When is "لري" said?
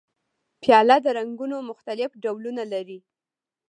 2.73-2.99